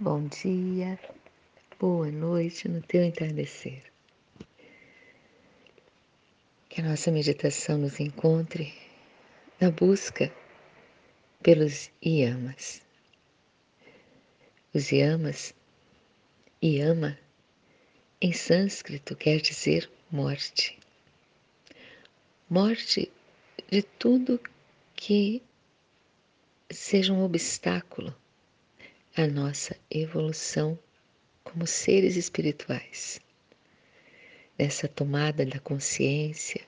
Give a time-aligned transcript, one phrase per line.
[0.00, 0.98] bom dia,
[1.78, 3.80] boa noite no teu entardecer.
[6.68, 8.74] Que a nossa meditação nos encontre
[9.60, 10.34] na busca
[11.42, 12.82] pelos yamas.
[14.74, 15.54] Os yamas,
[16.62, 17.16] yama,
[18.20, 20.76] em sânscrito quer dizer morte.
[22.50, 23.12] Morte
[23.70, 24.40] de tudo
[24.96, 25.40] que
[26.68, 28.12] seja um obstáculo
[29.16, 30.78] à nossa evolução
[31.44, 33.20] como seres espirituais.
[34.58, 36.60] Nessa tomada da consciência,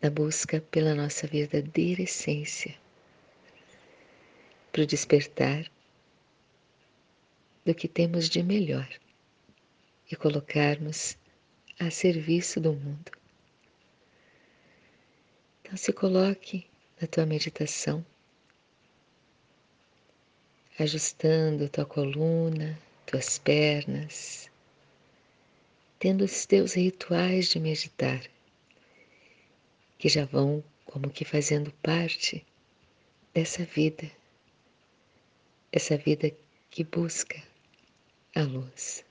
[0.00, 2.74] da busca pela nossa verdadeira essência,
[4.72, 5.70] para o despertar
[7.64, 8.88] do que temos de melhor
[10.10, 11.16] e colocarmos
[11.78, 13.12] a serviço do mundo.
[15.62, 16.66] Então, se coloque
[17.00, 18.04] na tua meditação
[20.82, 24.50] ajustando tua coluna, tuas pernas,
[25.98, 28.22] tendo os teus rituais de meditar,
[29.98, 32.44] que já vão como que fazendo parte
[33.34, 34.10] dessa vida,
[35.70, 36.32] essa vida
[36.70, 37.42] que busca
[38.34, 39.04] a luz.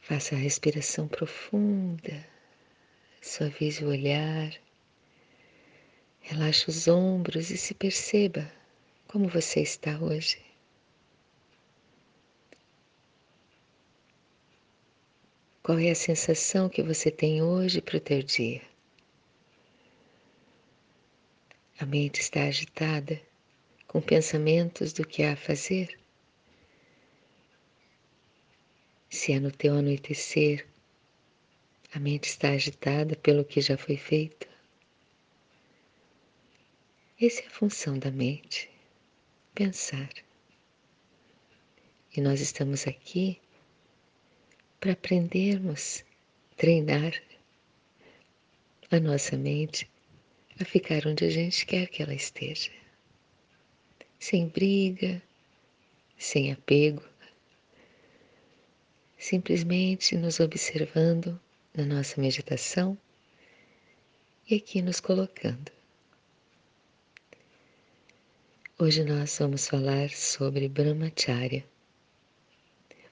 [0.00, 2.26] Faça a respiração profunda,
[3.20, 4.52] suavize o olhar.
[6.30, 8.48] Relaxe os ombros e se perceba
[9.08, 10.40] como você está hoje.
[15.60, 18.62] Qual é a sensação que você tem hoje para o teu dia?
[21.80, 23.20] A mente está agitada,
[23.88, 25.98] com pensamentos do que há a fazer?
[29.08, 30.64] Se é no teu anoitecer,
[31.92, 34.49] a mente está agitada pelo que já foi feito?
[37.22, 38.70] Essa é a função da mente,
[39.54, 40.08] pensar.
[42.16, 43.38] E nós estamos aqui
[44.80, 46.02] para aprendermos,
[46.56, 47.12] treinar
[48.90, 49.86] a nossa mente
[50.58, 52.70] a ficar onde a gente quer que ela esteja.
[54.18, 55.20] Sem briga,
[56.16, 57.04] sem apego,
[59.18, 61.38] simplesmente nos observando
[61.74, 62.96] na nossa meditação
[64.48, 65.79] e aqui nos colocando.
[68.82, 71.62] Hoje nós vamos falar sobre Brahmacharya,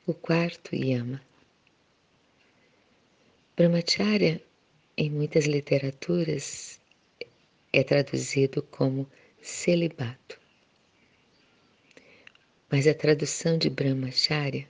[0.07, 1.23] o quarto yama.
[3.55, 4.43] Brahmacharya,
[4.97, 6.81] em muitas literaturas,
[7.71, 9.07] é traduzido como
[9.43, 10.41] celibato.
[12.71, 14.67] Mas a tradução de Brahmacharya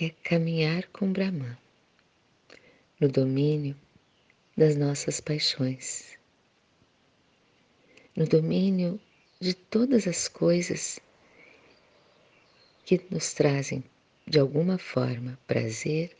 [0.00, 1.58] é caminhar com Brahman,
[2.98, 3.76] no domínio
[4.56, 6.18] das nossas paixões,
[8.16, 8.98] no domínio
[9.40, 11.00] de todas as coisas
[12.84, 13.82] que nos trazem
[14.26, 16.16] de alguma forma prazer.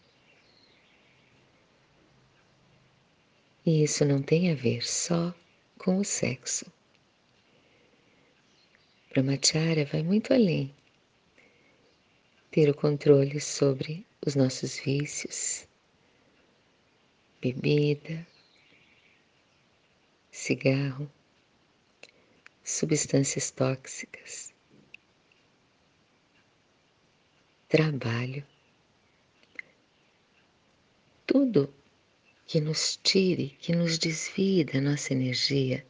[3.65, 5.35] E isso não tem a ver só
[5.79, 6.71] com o sexo.
[9.11, 10.75] Brahmacharya vai muito além.
[12.51, 15.67] Ter o controle sobre os nossos vícios,
[17.41, 18.27] bebida,
[20.31, 21.11] cigarro,
[22.65, 24.55] substâncias tóxicas,
[27.69, 28.43] trabalho,
[31.27, 31.73] tudo
[32.47, 35.85] que nos tire, que nos desvie da nossa energia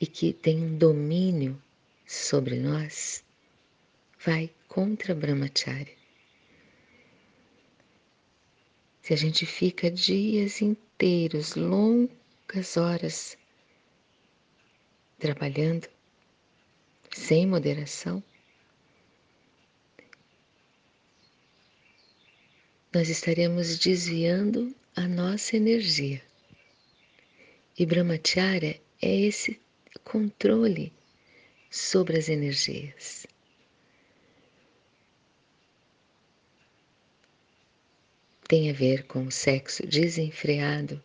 [0.00, 1.60] e que tem um domínio
[2.06, 3.24] sobre nós,
[4.24, 5.96] vai contra Brahmacharya.
[9.02, 13.36] Se a gente fica dias inteiros, longas horas
[15.18, 15.88] trabalhando
[17.10, 18.22] sem moderação,
[22.92, 26.22] nós estaremos desviando a nossa energia.
[27.78, 29.60] E Brahmacharya é esse
[30.02, 30.92] controle
[31.70, 33.26] sobre as energias.
[38.48, 41.02] Tem a ver com o sexo desenfreado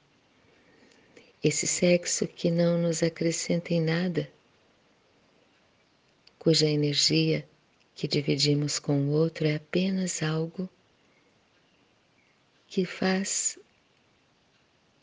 [1.43, 4.31] esse sexo que não nos acrescenta em nada,
[6.37, 7.47] cuja energia
[7.95, 10.69] que dividimos com o outro é apenas algo
[12.67, 13.57] que faz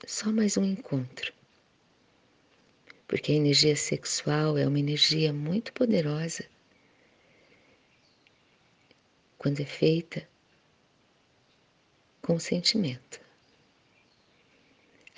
[0.06, 1.32] só mais um encontro.
[3.06, 6.44] Porque a energia sexual é uma energia muito poderosa
[9.38, 10.28] quando é feita
[12.22, 13.27] com sentimento.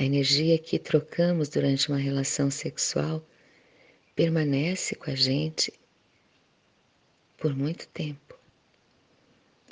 [0.00, 3.23] A energia que trocamos durante uma relação sexual
[4.17, 5.70] permanece com a gente
[7.37, 8.35] por muito tempo.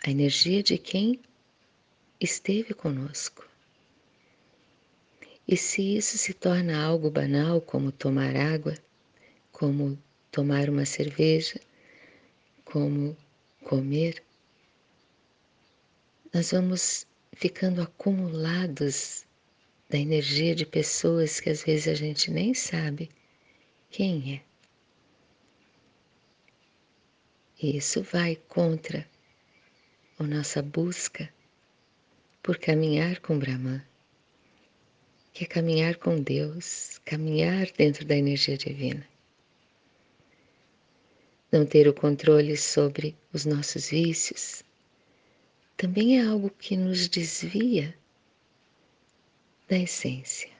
[0.05, 1.19] A energia de quem
[2.21, 3.49] esteve conosco.
[5.49, 8.77] E se isso se torna algo banal, como tomar água,
[9.51, 9.99] como
[10.31, 11.59] tomar uma cerveja,
[12.67, 13.17] como
[13.65, 14.23] comer,
[16.35, 19.27] nós vamos ficando acumulados
[19.89, 23.11] da energia de pessoas que às vezes a gente nem sabe
[23.91, 24.49] quem é.
[27.61, 29.09] E isso vai contra
[30.19, 31.33] a nossa busca
[32.43, 33.83] por caminhar com Brahman,
[35.33, 39.07] que é caminhar com Deus, caminhar dentro da energia divina.
[41.51, 44.63] Não ter o controle sobre os nossos vícios
[45.77, 47.98] também é algo que nos desvia
[49.69, 50.51] da essência.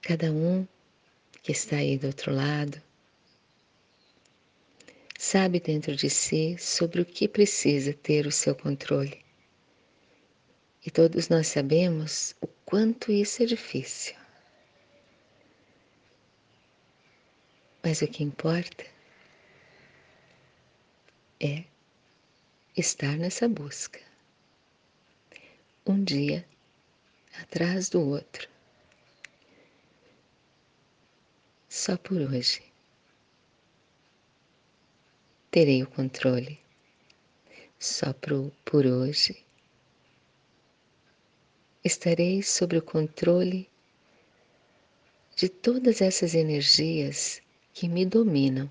[0.00, 0.66] Cada um
[1.42, 2.82] que está aí do outro lado,
[5.18, 9.22] sabe dentro de si sobre o que precisa ter o seu controle.
[10.84, 14.16] E todos nós sabemos o quanto isso é difícil.
[17.82, 18.84] Mas o que importa
[21.38, 21.64] é
[22.74, 24.00] estar nessa busca,
[25.86, 26.46] um dia
[27.42, 28.48] atrás do outro
[31.68, 32.62] só por hoje.
[35.50, 36.58] Terei o controle
[37.78, 39.44] só por, por hoje.
[41.84, 43.68] Estarei sob o controle
[45.36, 47.42] de todas essas energias
[47.74, 48.70] que me dominam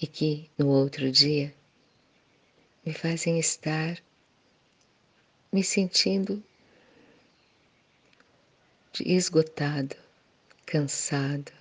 [0.00, 1.52] e que no outro dia
[2.84, 4.02] me fazem estar
[5.52, 6.42] me sentindo
[9.00, 9.96] esgotado,
[10.66, 11.52] cansado,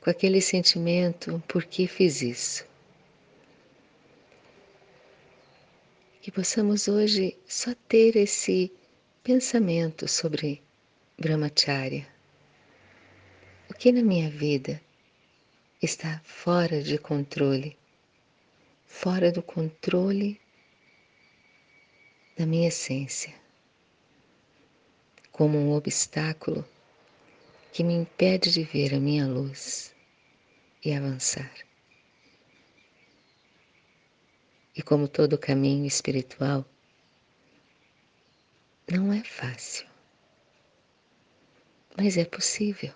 [0.00, 2.66] com aquele sentimento: por que fiz isso?
[6.20, 8.70] Que possamos hoje só ter esse
[9.22, 10.62] pensamento sobre
[11.18, 12.06] Brahmacharya.
[13.70, 14.80] O que na minha vida
[15.82, 17.76] está fora de controle,
[18.90, 20.38] fora do controle
[22.36, 23.32] da minha essência,
[25.32, 26.68] como um obstáculo
[27.72, 29.94] que me impede de ver a minha luz
[30.84, 31.50] e avançar.
[34.76, 36.66] E como todo caminho espiritual,
[38.90, 39.86] não é fácil,
[41.96, 42.92] mas é possível.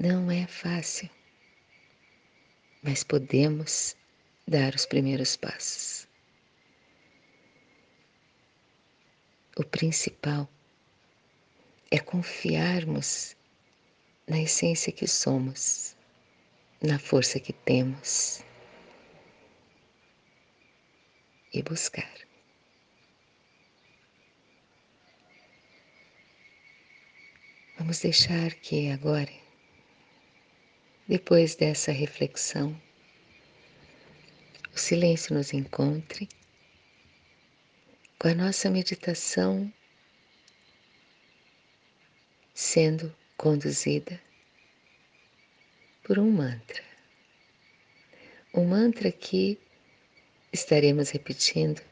[0.00, 1.08] Não é fácil,
[2.86, 3.96] mas podemos
[4.46, 6.06] dar os primeiros passos.
[9.56, 10.48] O principal
[11.90, 13.36] é confiarmos
[14.28, 15.96] na essência que somos,
[16.80, 18.44] na força que temos
[21.52, 22.14] e buscar.
[27.78, 29.45] Vamos deixar que agora,
[31.08, 32.80] depois dessa reflexão,
[34.74, 36.28] o silêncio nos encontre
[38.18, 39.72] com a nossa meditação
[42.52, 44.20] sendo conduzida
[46.02, 46.82] por um mantra.
[48.52, 49.58] Um mantra que
[50.52, 51.82] estaremos repetindo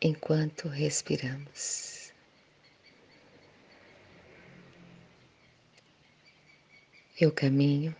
[0.00, 2.01] enquanto respiramos.
[7.20, 7.94] Eu caminho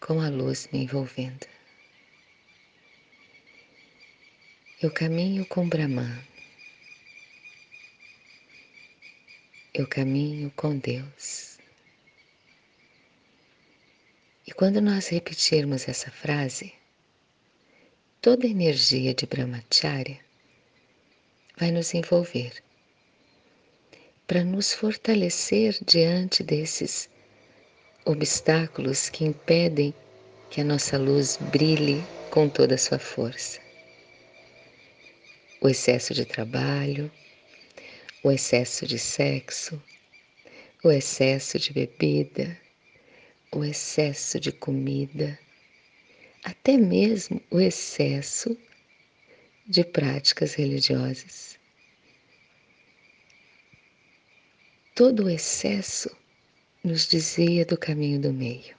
[0.00, 1.46] com a luz me envolvendo.
[4.82, 6.34] Eu caminho com Brahman.
[9.74, 11.58] eu caminho com Deus.
[14.46, 16.72] E quando nós repetirmos essa frase,
[18.20, 20.20] toda a energia de Brahmacharya
[21.56, 22.62] vai nos envolver
[24.26, 27.08] para nos fortalecer diante desses
[28.04, 29.94] obstáculos que impedem
[30.50, 33.60] que a nossa luz brilhe com toda a sua força.
[35.60, 37.10] O excesso de trabalho,
[38.22, 39.82] o excesso de sexo,
[40.82, 42.56] o excesso de bebida,
[43.52, 45.38] o excesso de comida,
[46.42, 48.56] até mesmo o excesso
[49.66, 51.53] de práticas religiosas.
[54.94, 56.08] Todo o excesso
[56.84, 58.76] nos dizia do caminho do meio,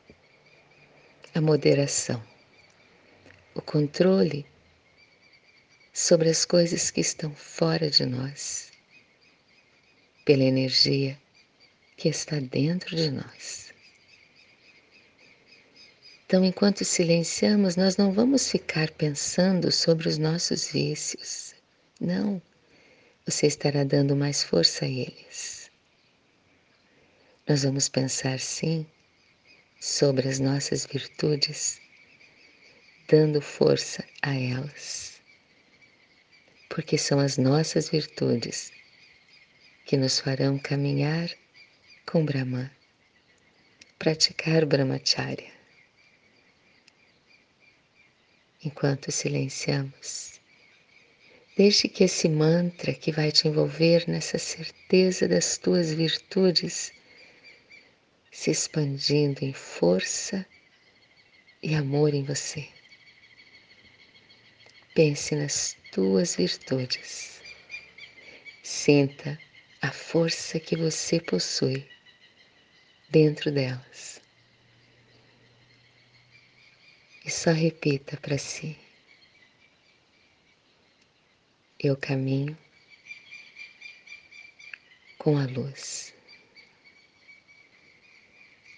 [1.34, 2.26] a moderação,
[3.54, 4.46] o controle
[5.92, 8.72] sobre as coisas que estão fora de nós,
[10.24, 11.20] pela energia
[11.98, 13.74] que está dentro de nós.
[16.26, 21.54] Então, enquanto silenciamos, nós não vamos ficar pensando sobre os nossos vícios.
[22.00, 22.42] Não,
[23.26, 25.55] você estará dando mais força a eles.
[27.48, 28.88] Nós vamos pensar, sim,
[29.80, 31.80] sobre as nossas virtudes,
[33.08, 35.22] dando força a elas,
[36.68, 38.74] porque são as nossas virtudes
[39.86, 41.30] que nos farão caminhar
[42.04, 42.72] com Brahman,
[44.00, 45.54] praticar Brahmacharya.
[48.64, 50.42] Enquanto silenciamos,
[51.56, 56.92] deixe que esse mantra que vai te envolver nessa certeza das tuas virtudes
[58.36, 60.46] se expandindo em força
[61.64, 62.68] e amor em você.
[64.94, 67.42] Pense nas tuas virtudes.
[68.62, 69.40] Sinta
[69.82, 71.90] a força que você possui
[73.10, 74.22] dentro delas.
[77.24, 78.78] E só repita para si:
[81.80, 82.56] Eu caminho
[85.18, 86.15] com a luz.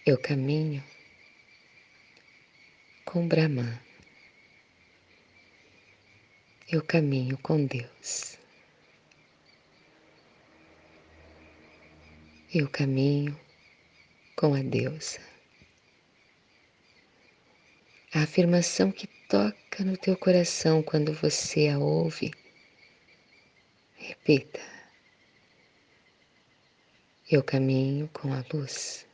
[0.08, 0.82] Eu caminho
[3.04, 3.78] com Brahman.
[6.72, 8.38] Eu caminho com Deus.
[12.56, 13.38] Eu caminho
[14.38, 15.20] com a deusa.
[18.14, 22.32] A afirmação que toca no teu coração quando você a ouve.
[23.98, 24.62] Repita.
[27.30, 29.06] Eu caminho com a luz.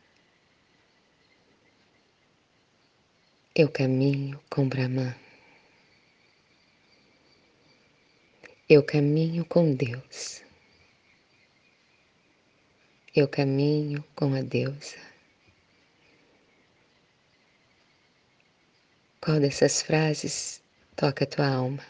[3.55, 5.13] Eu caminho com Brahman.
[8.67, 10.41] Eu caminho com Deus.
[13.15, 14.97] Eu caminho com a deusa.
[19.21, 20.59] Qual dessas frases
[20.95, 21.85] toca a tua alma?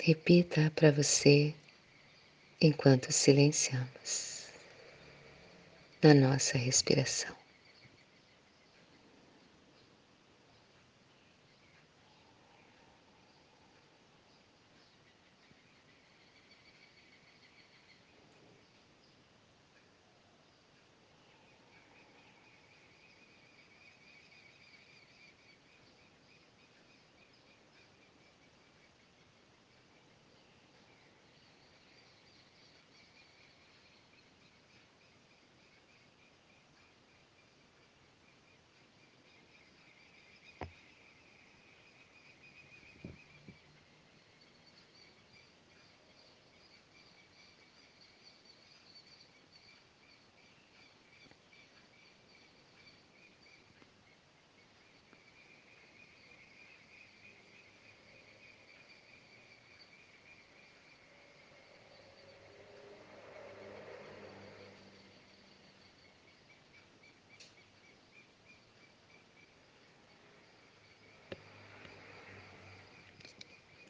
[0.00, 1.54] Repita para você
[2.62, 4.48] enquanto silenciamos
[6.02, 7.47] na nossa respiração.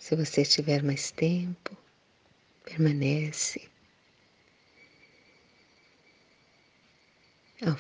[0.08, 1.76] Se você tiver mais tempo,
[2.64, 3.68] permanece.
[7.60, 7.76] Ao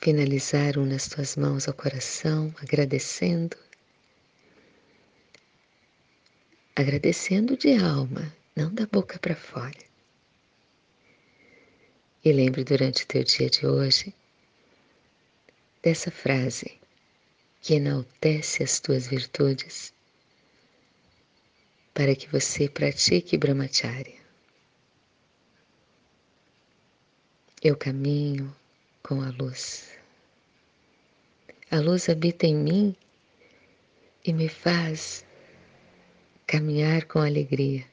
[0.00, 3.56] finalizar, une as tuas mãos ao coração, agradecendo.
[6.74, 9.78] Agradecendo de alma, não da boca para fora.
[12.24, 14.12] E lembre durante o teu dia de hoje
[15.80, 16.76] dessa frase
[17.60, 19.96] que enaltece as tuas virtudes
[21.98, 24.20] para que você pratique Brahmacharya.
[27.60, 28.54] Eu caminho
[29.02, 29.90] com a luz.
[31.72, 32.96] A luz habita em mim
[34.24, 35.26] e me faz
[36.46, 37.84] caminhar com alegria.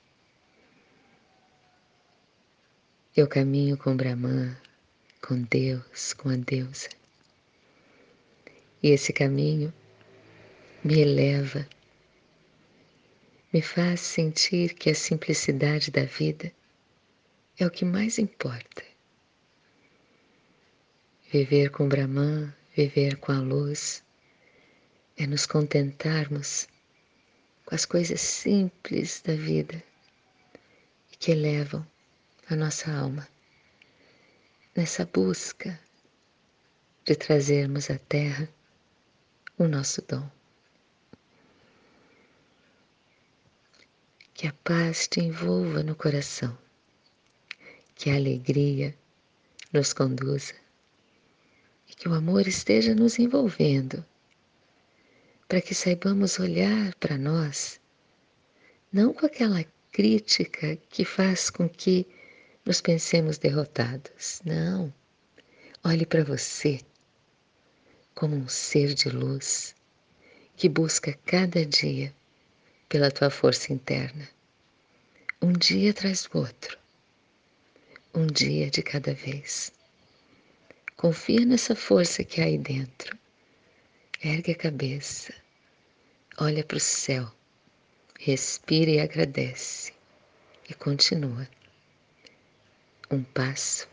[3.18, 4.56] Eu caminho com Brahman,
[5.20, 6.90] com Deus, com a deusa.
[8.84, 9.74] E esse caminho
[10.84, 11.68] me eleva
[13.56, 16.52] me faz sentir que a simplicidade da vida
[17.58, 18.84] é o que mais importa.
[21.32, 24.04] Viver com Brahman, viver com a luz,
[25.16, 26.68] é nos contentarmos
[27.66, 29.82] com as coisas simples da vida
[31.14, 31.88] e que elevam
[32.50, 33.26] a nossa alma
[34.76, 35.80] nessa busca
[37.06, 38.50] de trazermos à Terra
[39.58, 40.35] o nosso dom.
[44.36, 46.58] Que a paz te envolva no coração,
[47.96, 48.94] que a alegria
[49.72, 50.54] nos conduza
[51.90, 54.06] e que o amor esteja nos envolvendo,
[55.48, 57.80] para que saibamos olhar para nós,
[58.92, 62.06] não com aquela crítica que faz com que
[62.66, 64.42] nos pensemos derrotados.
[64.44, 64.94] Não.
[65.82, 66.82] Olhe para você
[68.14, 69.74] como um ser de luz
[70.58, 72.14] que busca cada dia
[72.88, 74.30] pela tua força interna,
[75.42, 76.78] um dia atrás do outro,
[78.14, 79.72] um dia de cada vez.
[80.96, 83.18] Confia nessa força que há aí dentro.
[84.24, 85.34] Ergue a cabeça,
[86.38, 87.30] olha para o céu,
[88.20, 89.94] respira e agradece.
[90.68, 91.48] E continua.
[93.12, 93.88] Um passo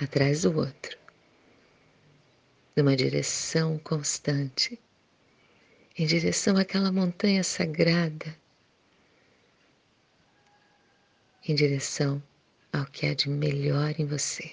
[0.00, 0.98] atrás do outro.
[2.74, 4.80] Numa direção constante,
[5.96, 8.36] em direção àquela montanha sagrada,
[11.46, 12.22] em direção
[12.72, 14.50] ao que há de melhor em você.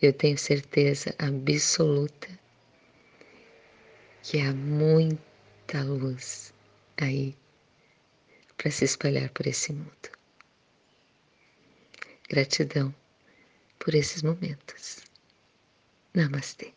[0.00, 2.28] Eu tenho certeza absoluta
[4.22, 6.52] que há muita luz
[6.96, 7.36] aí
[8.56, 10.10] para se espalhar por esse mundo.
[12.28, 12.94] Gratidão
[13.78, 15.04] por esses momentos.
[16.14, 16.75] Namastê.